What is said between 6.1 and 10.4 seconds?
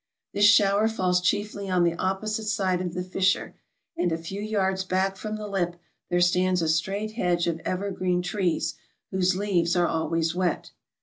stands a straight hedge of evergreen trees, whose leaves are always